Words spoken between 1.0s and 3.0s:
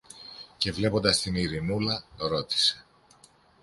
την Ειρηνούλα, ρώτησε